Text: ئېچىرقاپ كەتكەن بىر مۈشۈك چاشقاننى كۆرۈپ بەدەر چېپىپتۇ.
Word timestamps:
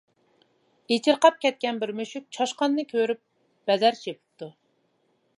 ئېچىرقاپ 0.93 1.35
كەتكەن 1.43 1.81
بىر 1.83 1.93
مۈشۈك 1.99 2.25
چاشقاننى 2.37 2.85
كۆرۈپ 2.93 3.21
بەدەر 3.71 3.99
چېپىپتۇ. 3.99 4.49